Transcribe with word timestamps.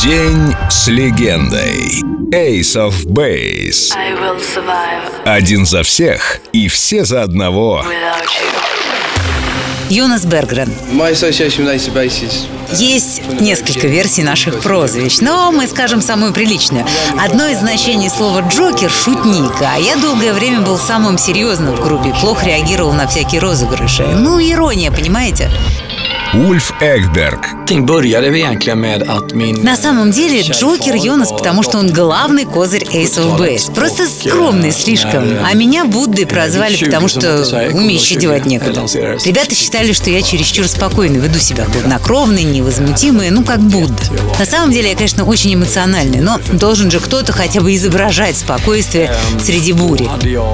День 0.00 0.54
с 0.68 0.88
легендой. 0.88 2.02
Ace 2.32 2.74
of 2.76 3.04
Base. 3.06 3.92
I 3.94 4.14
will 4.14 4.40
survive 4.40 5.22
Один 5.24 5.66
за 5.66 5.82
всех 5.82 6.40
и 6.52 6.66
все 6.68 7.04
за 7.04 7.22
одного. 7.22 7.84
Йонас 9.90 10.24
Бергрен. 10.24 10.72
Есть 12.72 13.22
несколько 13.40 13.86
версий 13.86 14.22
наших 14.22 14.60
прозвищ, 14.60 15.18
но 15.20 15.52
мы 15.52 15.66
скажем 15.68 16.00
самую 16.00 16.32
приличную. 16.32 16.86
Одно 17.20 17.48
из 17.48 17.58
значений 17.58 18.08
слова 18.08 18.40
«джокер»— 18.48 18.90
«шутник», 19.04 19.52
а 19.60 19.78
я 19.78 19.96
долгое 19.96 20.32
время 20.32 20.62
был 20.62 20.78
самым 20.78 21.18
серьезным 21.18 21.76
в 21.76 21.82
группе, 21.82 22.14
плохо 22.20 22.46
реагировал 22.46 22.94
на 22.94 23.06
всякие 23.06 23.40
розыгрыши. 23.40 24.04
Ну, 24.04 24.40
ирония, 24.40 24.90
понимаете? 24.90 25.50
Ульф 26.34 26.72
Экберг. 26.80 27.61
Allting 27.62 27.86
började 27.86 28.26
egentligen 28.38 28.80
med 28.80 29.02
att 29.02 29.34
min... 29.34 29.62
На 29.62 29.76
самом 29.76 30.10
деле 30.10 30.42
Джокер 30.42 30.96
Йонас, 30.96 31.30
потому 31.30 31.62
что 31.62 31.78
он 31.78 31.92
главный 31.92 32.44
козырь 32.44 32.84
Ace 32.92 33.20
of 33.20 33.38
Base. 33.38 33.72
Просто 33.72 34.08
скромный 34.08 34.72
слишком. 34.72 35.24
А 35.44 35.54
меня 35.54 35.84
Буддой 35.84 36.26
прозвали, 36.26 36.76
потому 36.76 37.08
что 37.08 37.44
умеющий 37.72 38.16
девать 38.16 38.46
некуда. 38.46 38.84
Ребята 39.24 39.54
считали, 39.54 39.92
что 39.92 40.10
я 40.10 40.22
чересчур 40.22 40.66
спокойно 40.66 41.18
веду 41.18 41.38
себя 41.38 41.64
хладнокровный, 41.64 42.42
невозмутимый, 42.42 43.30
ну 43.30 43.44
как 43.44 43.60
Будда. 43.60 44.02
На 44.38 44.44
самом 44.44 44.72
деле 44.72 44.90
я, 44.90 44.96
конечно, 44.96 45.24
очень 45.24 45.54
эмоциональный, 45.54 46.20
но 46.20 46.40
должен 46.52 46.90
же 46.90 46.98
кто-то 46.98 47.32
хотя 47.32 47.60
бы 47.60 47.74
изображать 47.76 48.36
спокойствие 48.36 49.14
среди 49.40 49.72
бури. 49.72 50.08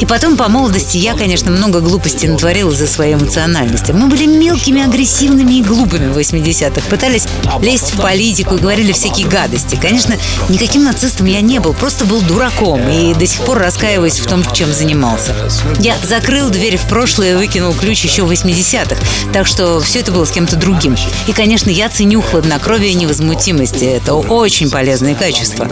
И 0.00 0.06
потом 0.06 0.36
по 0.36 0.48
молодости 0.48 0.98
я, 0.98 1.14
конечно, 1.14 1.50
много 1.50 1.80
глупостей 1.80 2.28
натворил 2.28 2.70
из-за 2.70 2.86
своей 2.86 3.14
эмоциональности. 3.14 3.90
Мы 3.90 4.06
были 4.06 4.26
мелкими, 4.26 4.84
агрессивными 4.84 5.54
и 5.54 5.62
глупыми 5.62 6.12
в 6.12 6.16
80-х. 6.16 6.91
Пытались 6.92 7.26
лезть 7.62 7.94
в 7.94 8.02
политику 8.02 8.56
и 8.56 8.58
говорили 8.58 8.92
всякие 8.92 9.26
гадости. 9.26 9.78
Конечно, 9.80 10.14
никаким 10.50 10.84
нацистом 10.84 11.24
я 11.24 11.40
не 11.40 11.58
был, 11.58 11.72
просто 11.72 12.04
был 12.04 12.20
дураком 12.20 12.86
и 12.86 13.14
до 13.14 13.26
сих 13.26 13.40
пор 13.40 13.60
раскаиваюсь 13.60 14.18
в 14.18 14.26
том, 14.26 14.44
чем 14.52 14.70
занимался. 14.70 15.34
Я 15.80 15.96
закрыл 16.02 16.50
дверь 16.50 16.76
в 16.76 16.86
прошлое 16.88 17.32
и 17.32 17.36
выкинул 17.36 17.72
ключ 17.72 18.04
еще 18.04 18.24
в 18.24 18.30
80-х, 18.30 18.96
так 19.32 19.46
что 19.46 19.80
все 19.80 20.00
это 20.00 20.12
было 20.12 20.26
с 20.26 20.30
кем-то 20.32 20.56
другим. 20.56 20.94
И, 21.26 21.32
конечно, 21.32 21.70
я 21.70 21.88
ценю 21.88 22.20
хладнокровие 22.20 22.90
и 22.90 22.94
невозмутимость. 22.94 23.80
Это 23.80 24.12
очень 24.12 24.70
полезные 24.70 25.14
качества. 25.14 25.70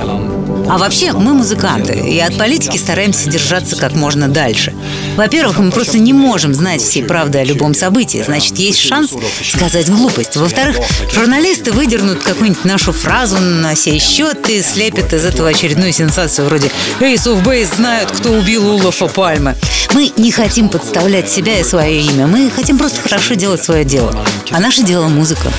А 0.70 0.78
вообще, 0.78 1.12
мы 1.12 1.34
музыканты, 1.34 1.94
и 1.94 2.18
от 2.20 2.38
политики 2.38 2.76
стараемся 2.76 3.28
держаться 3.28 3.74
как 3.76 3.94
можно 3.94 4.28
дальше. 4.28 4.72
Во-первых, 5.16 5.58
мы 5.58 5.72
просто 5.72 5.98
не 5.98 6.12
можем 6.12 6.54
знать 6.54 6.80
всей 6.80 7.02
правды 7.02 7.38
о 7.38 7.44
любом 7.44 7.74
событии, 7.74 8.22
значит, 8.24 8.56
есть 8.58 8.78
шанс 8.78 9.12
сказать 9.42 9.90
глупость. 9.90 10.36
Во-вторых, 10.36 10.76
журналисты 11.12 11.72
выдернут 11.72 12.22
какую-нибудь 12.22 12.64
нашу 12.64 12.92
фразу 12.92 13.38
на 13.38 13.74
сей 13.74 13.98
счет 13.98 14.48
и 14.48 14.62
слепят 14.62 15.12
из 15.12 15.24
этого 15.24 15.48
очередную 15.48 15.92
сенсацию 15.92 16.46
вроде 16.46 16.70
«Ace 17.00 17.26
of 17.26 17.42
Base 17.44 17.76
знают, 17.76 18.10
кто 18.10 18.30
убил 18.30 18.74
Улафа 18.74 19.06
Пальмы». 19.06 19.56
Мы 19.92 20.12
не 20.16 20.30
хотим 20.30 20.68
подставлять 20.68 21.28
себя 21.28 21.58
и 21.58 21.64
свое 21.64 22.00
имя, 22.00 22.26
мы 22.26 22.50
хотим 22.50 22.78
просто 22.78 23.00
хорошо 23.00 23.34
делать 23.34 23.62
свое 23.62 23.84
дело. 23.84 24.14
А 24.50 24.60
наше 24.60 24.82
дело– 24.82 25.08
музыка. 25.08 25.50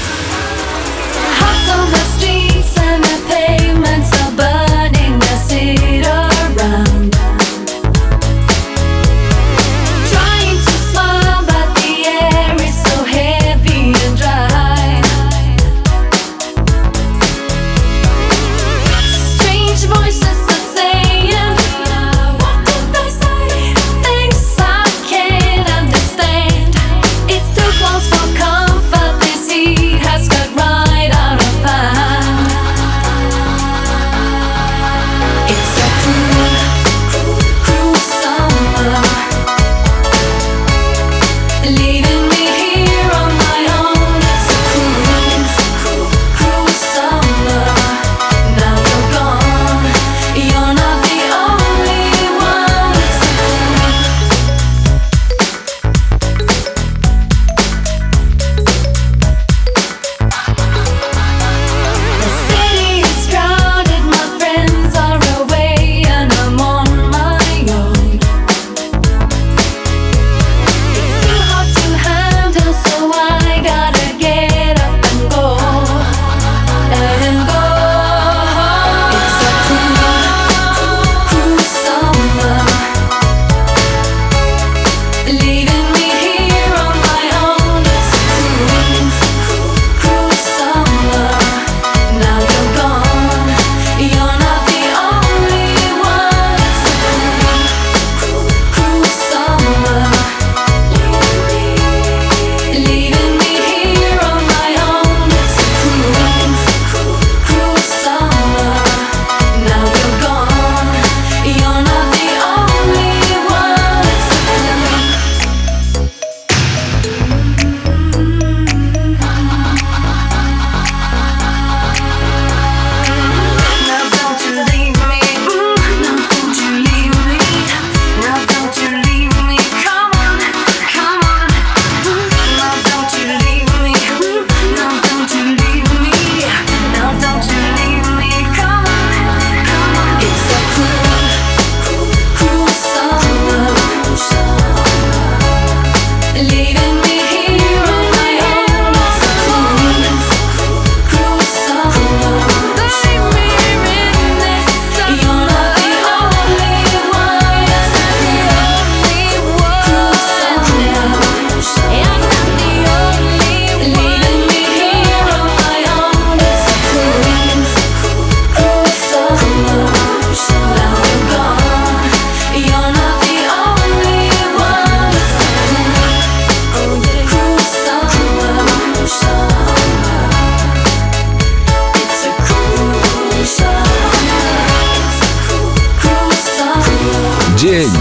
День 187.61 187.93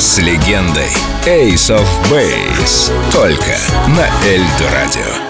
с 0.00 0.18
легендой. 0.18 0.90
Ace 1.24 1.70
of 1.70 1.86
Base. 2.10 2.92
Только 3.12 3.56
на 3.86 4.26
Эльдо 4.26 4.72
Радио. 4.72 5.27